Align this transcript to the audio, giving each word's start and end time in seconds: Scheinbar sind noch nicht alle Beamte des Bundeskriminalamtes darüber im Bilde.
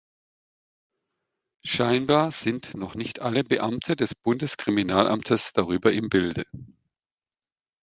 Scheinbar 1.63 2.31
sind 2.31 2.73
noch 2.73 2.95
nicht 2.95 3.19
alle 3.21 3.43
Beamte 3.43 3.95
des 3.95 4.15
Bundeskriminalamtes 4.15 5.53
darüber 5.53 5.93
im 5.93 6.09
Bilde. 6.09 6.47